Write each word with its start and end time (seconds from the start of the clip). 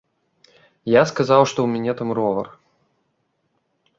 Я 0.91 1.01
сказаў, 1.11 1.41
што 1.51 1.59
ў 1.63 1.67
мяне 1.75 1.93
там 2.01 2.09
ровар. 2.19 2.47